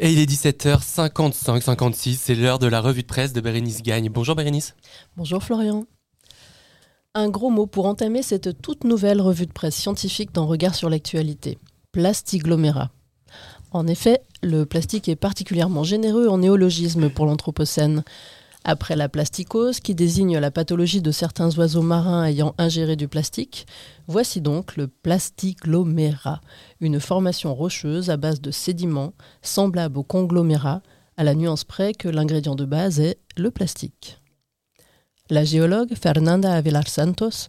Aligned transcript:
Et 0.00 0.12
il 0.12 0.20
est 0.20 0.30
17h55, 0.30 1.60
56, 1.60 2.20
c'est 2.22 2.36
l'heure 2.36 2.60
de 2.60 2.68
la 2.68 2.80
revue 2.80 3.02
de 3.02 3.06
presse 3.08 3.32
de 3.32 3.40
Bérénice 3.40 3.82
Gagne. 3.82 4.08
Bonjour 4.10 4.36
Bérénice. 4.36 4.76
Bonjour 5.16 5.42
Florian. 5.42 5.86
Un 7.14 7.28
gros 7.28 7.50
mot 7.50 7.66
pour 7.66 7.86
entamer 7.86 8.22
cette 8.22 8.62
toute 8.62 8.84
nouvelle 8.84 9.20
revue 9.20 9.46
de 9.46 9.52
presse 9.52 9.74
scientifique 9.74 10.32
d'un 10.32 10.44
regard 10.44 10.76
sur 10.76 10.88
l'actualité. 10.88 11.58
Plastiglomérat. 11.90 12.92
En 13.72 13.88
effet, 13.88 14.22
le 14.40 14.66
plastique 14.66 15.08
est 15.08 15.16
particulièrement 15.16 15.82
généreux 15.82 16.28
en 16.28 16.38
néologisme 16.38 17.10
pour 17.10 17.26
l'Anthropocène. 17.26 18.04
Après 18.64 18.96
la 18.96 19.08
plasticose, 19.08 19.80
qui 19.80 19.94
désigne 19.94 20.38
la 20.38 20.50
pathologie 20.50 21.00
de 21.00 21.10
certains 21.10 21.56
oiseaux 21.56 21.82
marins 21.82 22.24
ayant 22.24 22.54
ingéré 22.58 22.96
du 22.96 23.08
plastique, 23.08 23.66
voici 24.08 24.40
donc 24.40 24.76
le 24.76 24.88
plastiglomérat, 24.88 26.40
une 26.80 27.00
formation 27.00 27.54
rocheuse 27.54 28.10
à 28.10 28.16
base 28.16 28.40
de 28.40 28.50
sédiments, 28.50 29.14
semblable 29.42 29.98
au 29.98 30.02
conglomérat, 30.02 30.82
à 31.16 31.24
la 31.24 31.34
nuance 31.34 31.64
près 31.64 31.94
que 31.94 32.08
l'ingrédient 32.08 32.54
de 32.54 32.64
base 32.64 33.00
est 33.00 33.18
le 33.36 33.50
plastique. 33.50 34.20
La 35.30 35.44
géologue 35.44 35.94
Fernanda 35.94 36.52
Avelar 36.52 36.88
Santos 36.88 37.48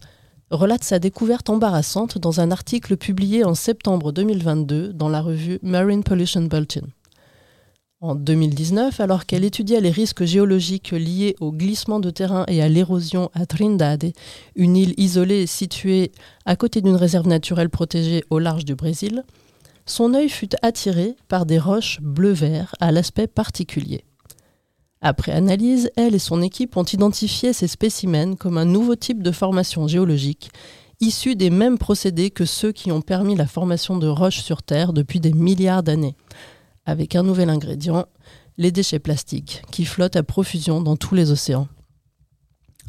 relate 0.51 0.83
sa 0.83 0.99
découverte 0.99 1.49
embarrassante 1.49 2.17
dans 2.17 2.39
un 2.39 2.51
article 2.51 2.97
publié 2.97 3.43
en 3.43 3.55
septembre 3.55 4.11
2022 4.11 4.93
dans 4.93 5.09
la 5.09 5.21
revue 5.21 5.59
Marine 5.61 6.03
Pollution 6.03 6.41
Bulletin. 6.41 6.87
En 8.01 8.15
2019, 8.15 9.01
alors 9.01 9.25
qu'elle 9.25 9.43
étudiait 9.43 9.81
les 9.81 9.91
risques 9.91 10.23
géologiques 10.23 10.91
liés 10.91 11.35
au 11.41 11.51
glissement 11.51 11.99
de 11.99 12.09
terrain 12.09 12.45
et 12.47 12.61
à 12.61 12.69
l'érosion 12.69 13.29
à 13.33 13.45
Trindade, 13.45 14.13
une 14.55 14.77
île 14.77 14.93
isolée 14.95 15.45
située 15.47 16.13
à 16.45 16.55
côté 16.55 16.79
d'une 16.79 16.95
réserve 16.95 17.27
naturelle 17.27 17.69
protégée 17.69 18.23
au 18.29 18.39
large 18.39 18.63
du 18.63 18.73
Brésil, 18.75 19.25
son 19.85 20.13
œil 20.13 20.29
fut 20.29 20.55
attiré 20.61 21.17
par 21.27 21.45
des 21.45 21.59
roches 21.59 21.99
bleu-vert 21.99 22.73
à 22.79 22.93
l'aspect 22.93 23.27
particulier. 23.27 24.05
Après 25.01 25.33
analyse, 25.33 25.91
elle 25.97 26.15
et 26.15 26.19
son 26.19 26.41
équipe 26.41 26.77
ont 26.77 26.83
identifié 26.83 27.51
ces 27.51 27.67
spécimens 27.67 28.37
comme 28.37 28.57
un 28.57 28.63
nouveau 28.63 28.95
type 28.95 29.21
de 29.21 29.31
formation 29.31 29.89
géologique, 29.89 30.51
issu 31.01 31.35
des 31.35 31.49
mêmes 31.49 31.77
procédés 31.77 32.31
que 32.31 32.45
ceux 32.45 32.71
qui 32.71 32.93
ont 32.93 33.01
permis 33.01 33.35
la 33.35 33.45
formation 33.45 33.97
de 33.97 34.07
roches 34.07 34.39
sur 34.39 34.63
Terre 34.63 34.93
depuis 34.93 35.19
des 35.19 35.33
milliards 35.33 35.83
d'années, 35.83 36.15
avec 36.89 37.15
un 37.15 37.23
nouvel 37.23 37.49
ingrédient, 37.49 38.05
les 38.57 38.71
déchets 38.71 38.99
plastiques, 38.99 39.61
qui 39.71 39.85
flottent 39.85 40.15
à 40.15 40.23
profusion 40.23 40.81
dans 40.81 40.97
tous 40.97 41.15
les 41.15 41.31
océans. 41.31 41.67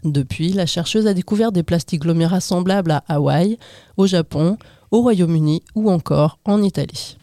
Depuis, 0.02 0.52
la 0.52 0.66
chercheuse 0.66 1.06
a 1.06 1.14
découvert 1.14 1.52
des 1.52 1.62
plastiglomérats 1.62 2.40
semblables 2.40 2.90
à 2.90 3.04
Hawaï, 3.08 3.58
au 3.96 4.06
Japon, 4.06 4.56
au 4.90 5.02
Royaume-Uni 5.02 5.62
ou 5.74 5.90
encore 5.90 6.38
en 6.44 6.62
Italie. 6.62 7.16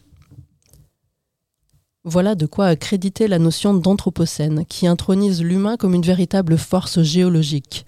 Voilà 2.04 2.36
de 2.36 2.46
quoi 2.46 2.68
accréditer 2.68 3.28
la 3.28 3.40
notion 3.40 3.74
d'anthropocène, 3.74 4.66
qui 4.66 4.88
intronise 4.88 5.44
l'humain 5.44 5.76
comme 5.76 5.94
une 5.94 6.04
véritable 6.04 6.58
force 6.58 7.02
géologique. 7.02 7.86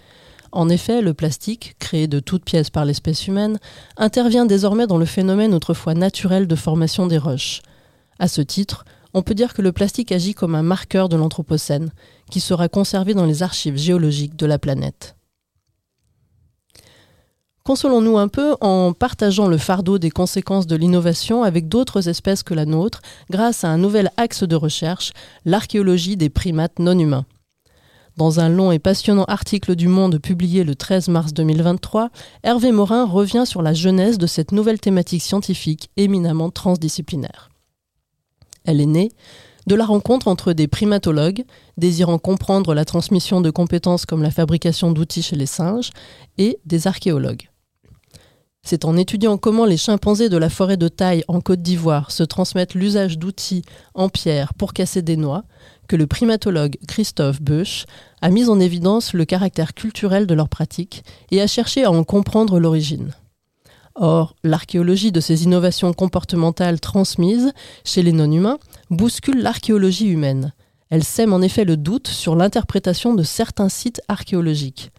En 0.52 0.68
effet, 0.68 1.02
le 1.02 1.14
plastique, 1.14 1.76
créé 1.80 2.08
de 2.08 2.20
toutes 2.20 2.44
pièces 2.44 2.72
par 2.72 2.84
l'espèce 2.84 3.28
humaine, 3.28 3.60
intervient 3.96 4.46
désormais 4.46 4.88
dans 4.88 4.98
le 4.98 5.06
phénomène 5.06 5.54
autrefois 5.54 5.94
naturel 5.94 6.48
de 6.48 6.56
formation 6.56 7.08
des 7.08 7.20
roches. 7.20 7.62
À 8.20 8.28
ce 8.28 8.42
titre, 8.42 8.86
on 9.14 9.24
peut 9.24 9.34
dire 9.34 9.54
que 9.54 9.62
le 9.62 9.72
plastique 9.72 10.12
agit 10.12 10.34
comme 10.34 10.56
un 10.56 10.64
marqueur 10.64 11.10
de 11.10 11.16
l'anthropocène, 11.16 11.92
qui 12.30 12.40
sera 12.40 12.68
conservé 12.68 13.14
dans 13.14 13.26
les 13.26 13.44
archives 13.44 13.78
géologiques 13.78 14.36
de 14.36 14.46
la 14.46 14.60
planète. 14.60 15.16
Consolons-nous 17.64 18.18
un 18.18 18.28
peu 18.28 18.56
en 18.62 18.94
partageant 18.94 19.48
le 19.48 19.58
fardeau 19.58 20.00
des 20.00 20.10
conséquences 20.10 20.66
de 20.66 20.76
l'innovation 20.76 21.44
avec 21.44 21.68
d'autres 21.68 22.10
espèces 22.10 22.44
que 22.44 22.54
la 22.54 22.66
nôtre 22.66 23.02
grâce 23.30 23.64
à 23.64 23.70
un 23.70 23.78
nouvel 23.78 24.12
axe 24.18 24.44
de 24.44 24.56
recherche, 24.56 25.12
l'archéologie 25.46 26.18
des 26.18 26.30
primates 26.30 26.80
non 26.80 26.98
humains. 26.98 27.26
Dans 28.18 28.40
un 28.40 28.50
long 28.50 28.72
et 28.72 28.80
passionnant 28.80 29.24
article 29.26 29.76
du 29.76 29.88
Monde 29.88 30.20
publié 30.20 30.64
le 30.64 30.76
13 30.76 31.10
mars 31.10 31.34
2023, 31.34 32.10
Hervé 32.44 32.72
Morin 32.72 33.06
revient 33.06 33.46
sur 33.46 33.62
la 33.62 33.74
genèse 33.74 34.18
de 34.18 34.28
cette 34.28 34.52
nouvelle 34.52 34.80
thématique 34.80 35.22
scientifique 35.22 35.90
éminemment 35.96 36.50
transdisciplinaire. 36.50 37.49
Elle 38.70 38.82
est 38.82 38.86
née 38.86 39.12
de 39.66 39.74
la 39.74 39.86
rencontre 39.86 40.28
entre 40.28 40.54
des 40.54 40.68
primatologues, 40.68 41.44
désirant 41.78 42.20
comprendre 42.20 42.76
la 42.76 42.86
transmission 42.86 43.42
de 43.42 43.50
compétences 43.50 44.06
comme 44.06 44.22
la 44.22 44.30
fabrication 44.30 44.92
d'outils 44.92 45.24
chez 45.24 45.36
les 45.36 45.48
singes, 45.48 45.90
et 46.38 46.60
des 46.66 46.86
archéologues. 46.86 47.50
C'est 48.62 48.86
en 48.86 48.96
étudiant 48.96 49.38
comment 49.38 49.66
les 49.66 49.78
chimpanzés 49.78 50.30
de 50.30 50.38
la 50.38 50.50
forêt 50.52 50.78
de 50.78 50.88
taille 50.88 51.24
en 51.28 51.42
Côte 51.42 51.64
d'Ivoire 51.64 52.12
se 52.12 52.22
transmettent 52.22 52.76
l'usage 52.76 53.18
d'outils 53.18 53.64
en 53.96 54.08
pierre 54.08 54.54
pour 54.54 54.74
casser 54.74 55.02
des 55.02 55.18
noix 55.18 55.46
que 55.88 55.96
le 55.96 56.06
primatologue 56.06 56.78
Christophe 56.88 57.42
Busch 57.42 57.86
a 58.22 58.30
mis 58.30 58.50
en 58.50 58.60
évidence 58.60 59.14
le 59.14 59.26
caractère 59.26 59.74
culturel 59.74 60.28
de 60.28 60.36
leur 60.36 60.50
pratique 60.50 61.04
et 61.32 61.42
a 61.42 61.48
cherché 61.48 61.86
à 61.86 61.92
en 61.92 62.04
comprendre 62.04 62.60
l'origine. 62.60 63.14
Or, 63.96 64.36
l'archéologie 64.44 65.12
de 65.12 65.20
ces 65.20 65.44
innovations 65.44 65.94
comportementales 65.94 66.80
transmises 66.80 67.52
chez 67.84 68.02
les 68.02 68.12
non-humains 68.12 68.60
bouscule 68.90 69.42
l'archéologie 69.42 70.08
humaine. 70.08 70.54
Elle 70.90 71.04
sème 71.04 71.34
en 71.34 71.42
effet 71.42 71.66
le 71.66 71.78
doute 71.78 72.08
sur 72.08 72.36
l'interprétation 72.36 73.14
de 73.14 73.24
certains 73.24 73.70
sites 73.70 74.02
archéologiques. 74.08 74.92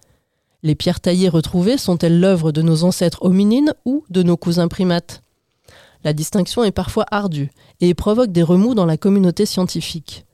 Les 0.62 0.74
pierres 0.74 1.00
taillées 1.00 1.28
retrouvées 1.28 1.78
sont-elles 1.78 2.20
l'œuvre 2.20 2.52
de 2.52 2.62
nos 2.62 2.84
ancêtres 2.84 3.24
hominines 3.24 3.72
ou 3.84 4.04
de 4.10 4.22
nos 4.22 4.36
cousins 4.36 4.68
primates? 4.68 5.22
La 6.04 6.12
distinction 6.12 6.64
est 6.64 6.70
parfois 6.70 7.06
ardue 7.10 7.50
et 7.80 7.94
provoque 7.94 8.32
des 8.32 8.42
remous 8.42 8.74
dans 8.74 8.86
la 8.86 8.96
communauté 8.96 9.46
scientifique. 9.46 10.24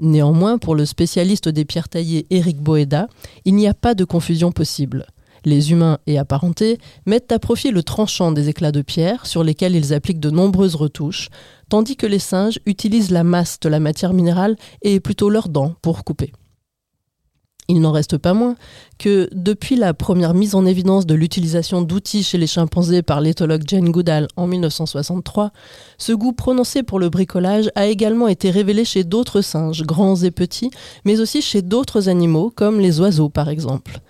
Néanmoins, 0.00 0.58
pour 0.58 0.74
le 0.74 0.86
spécialiste 0.86 1.48
des 1.48 1.64
pierres 1.64 1.88
taillées 1.88 2.26
Éric 2.30 2.58
Boeda, 2.58 3.08
il 3.44 3.54
n'y 3.54 3.68
a 3.68 3.74
pas 3.74 3.94
de 3.94 4.04
confusion 4.04 4.52
possible. 4.52 5.06
Les 5.44 5.72
humains 5.72 5.98
et 6.06 6.18
apparentés 6.18 6.78
mettent 7.06 7.32
à 7.32 7.38
profit 7.38 7.70
le 7.70 7.82
tranchant 7.82 8.32
des 8.32 8.48
éclats 8.48 8.72
de 8.72 8.82
pierre 8.82 9.26
sur 9.26 9.42
lesquels 9.44 9.74
ils 9.74 9.92
appliquent 9.92 10.20
de 10.20 10.30
nombreuses 10.30 10.76
retouches, 10.76 11.28
tandis 11.68 11.96
que 11.96 12.06
les 12.06 12.18
singes 12.18 12.60
utilisent 12.66 13.10
la 13.10 13.24
masse 13.24 13.58
de 13.60 13.68
la 13.68 13.80
matière 13.80 14.12
minérale 14.12 14.56
et 14.82 15.00
plutôt 15.00 15.30
leurs 15.30 15.48
dents 15.48 15.74
pour 15.82 16.04
couper. 16.04 16.32
Il 17.68 17.80
n'en 17.80 17.92
reste 17.92 18.18
pas 18.18 18.34
moins 18.34 18.56
que 18.98 19.30
depuis 19.32 19.76
la 19.76 19.94
première 19.94 20.34
mise 20.34 20.54
en 20.54 20.66
évidence 20.66 21.06
de 21.06 21.14
l'utilisation 21.14 21.80
d'outils 21.80 22.24
chez 22.24 22.36
les 22.36 22.46
chimpanzés 22.46 23.02
par 23.02 23.20
l'éthologue 23.20 23.62
Jane 23.66 23.90
Goodall 23.90 24.26
en 24.36 24.46
1963, 24.46 25.52
ce 25.96 26.12
goût 26.12 26.32
prononcé 26.32 26.82
pour 26.82 26.98
le 26.98 27.08
bricolage 27.08 27.70
a 27.74 27.86
également 27.86 28.28
été 28.28 28.50
révélé 28.50 28.84
chez 28.84 29.04
d'autres 29.04 29.40
singes, 29.40 29.84
grands 29.84 30.16
et 30.16 30.32
petits, 30.32 30.70
mais 31.04 31.20
aussi 31.20 31.40
chez 31.40 31.62
d'autres 31.62 32.08
animaux 32.08 32.52
comme 32.54 32.80
les 32.80 33.00
oiseaux 33.00 33.28
par 33.30 33.48
exemple. 33.48 34.00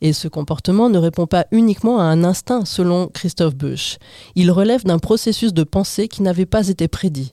Et 0.00 0.12
ce 0.12 0.28
comportement 0.28 0.88
ne 0.88 0.98
répond 0.98 1.26
pas 1.26 1.46
uniquement 1.50 1.98
à 2.00 2.04
un 2.04 2.24
instinct 2.24 2.64
selon 2.64 3.08
Christophe 3.08 3.54
Busch. 3.54 3.98
Il 4.34 4.50
relève 4.50 4.84
d'un 4.84 4.98
processus 4.98 5.52
de 5.52 5.62
pensée 5.62 6.08
qui 6.08 6.22
n'avait 6.22 6.46
pas 6.46 6.68
été 6.68 6.88
prédit. 6.88 7.32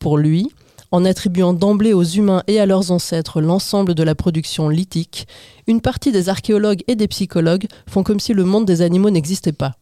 Pour 0.00 0.18
lui, 0.18 0.50
en 0.92 1.04
attribuant 1.04 1.54
d'emblée 1.54 1.94
aux 1.94 2.04
humains 2.04 2.42
et 2.46 2.60
à 2.60 2.66
leurs 2.66 2.90
ancêtres 2.90 3.40
l'ensemble 3.40 3.94
de 3.94 4.02
la 4.02 4.14
production 4.14 4.68
lithique, 4.68 5.26
une 5.66 5.80
partie 5.80 6.12
des 6.12 6.28
archéologues 6.28 6.82
et 6.86 6.96
des 6.96 7.08
psychologues 7.08 7.66
font 7.88 8.02
comme 8.02 8.20
si 8.20 8.34
le 8.34 8.44
monde 8.44 8.66
des 8.66 8.82
animaux 8.82 9.10
n'existait 9.10 9.52
pas. 9.52 9.74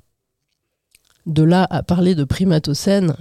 De 1.26 1.42
là 1.42 1.66
à 1.68 1.82
parler 1.82 2.14
de 2.14 2.24
primatocène, 2.24 3.14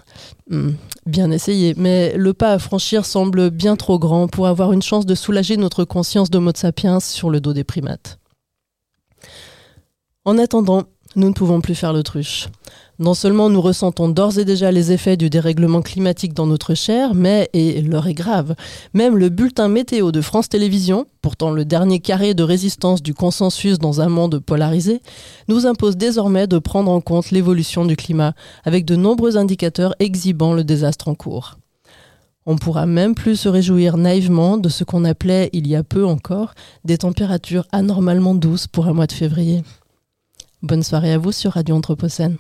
hmm, 0.50 0.72
bien 1.06 1.32
essayé, 1.32 1.74
mais 1.78 2.16
le 2.16 2.34
pas 2.34 2.54
à 2.54 2.60
franchir 2.60 3.06
semble 3.06 3.50
bien 3.50 3.76
trop 3.76 4.00
grand 4.00 4.28
pour 4.28 4.48
avoir 4.48 4.72
une 4.72 4.82
chance 4.82 5.06
de 5.06 5.16
soulager 5.16 5.58
notre 5.58 5.84
conscience 5.84 6.30
d'Homo 6.30 6.52
sapiens 6.56 7.00
sur 7.00 7.30
le 7.30 7.42
dos 7.42 7.54
des 7.54 7.64
primates. 7.64 8.19
En 10.30 10.38
attendant, 10.38 10.84
nous 11.16 11.30
ne 11.30 11.34
pouvons 11.34 11.60
plus 11.60 11.74
faire 11.74 11.92
l'autruche. 11.92 12.50
Non 13.00 13.16
seulement 13.16 13.50
nous 13.50 13.62
ressentons 13.62 14.10
d'ores 14.10 14.38
et 14.38 14.46
déjà 14.46 14.72
les 14.72 14.92
effets 14.92 15.18
du 15.18 15.28
dérèglement 15.28 15.82
climatique 15.82 16.36
dans 16.36 16.46
notre 16.46 16.76
chair, 16.76 17.16
mais, 17.16 17.50
et 17.54 17.82
l'heure 17.82 18.06
est 18.06 18.14
grave, 18.14 18.54
même 18.94 19.18
le 19.18 19.30
bulletin 19.30 19.70
météo 19.70 20.12
de 20.12 20.22
France 20.22 20.48
Télévisions, 20.48 21.08
pourtant 21.24 21.50
le 21.50 21.66
dernier 21.66 22.00
carré 22.00 22.36
de 22.36 22.44
résistance 22.44 23.02
du 23.02 23.16
consensus 23.16 23.80
dans 23.80 24.02
un 24.02 24.10
monde 24.10 24.38
polarisé, 24.38 25.02
nous 25.48 25.66
impose 25.66 25.98
désormais 25.98 26.46
de 26.46 26.60
prendre 26.60 26.92
en 26.92 27.02
compte 27.02 27.32
l'évolution 27.32 27.84
du 27.84 27.96
climat, 27.96 28.36
avec 28.66 28.86
de 28.86 28.96
nombreux 28.96 29.36
indicateurs 29.36 29.96
exhibant 29.98 30.54
le 30.54 30.64
désastre 30.64 31.08
en 31.08 31.16
cours. 31.16 31.58
On 32.46 32.56
pourra 32.56 32.86
même 32.86 33.16
plus 33.16 33.36
se 33.36 33.50
réjouir 33.50 33.98
naïvement 33.98 34.60
de 34.60 34.70
ce 34.70 34.84
qu'on 34.84 35.06
appelait, 35.06 35.50
il 35.54 35.68
y 35.68 35.76
a 35.76 35.84
peu 35.84 36.06
encore, 36.06 36.54
des 36.86 37.00
températures 37.00 37.66
anormalement 37.72 38.36
douces 38.36 38.68
pour 38.68 38.86
un 38.86 38.94
mois 38.94 39.08
de 39.08 39.14
février. 39.14 39.64
Bonne 40.62 40.84
soirée 40.84 41.14
à 41.14 41.18
vous 41.18 41.32
sur 41.32 41.54
Radio 41.54 41.76
Anthropocène. 41.76 42.36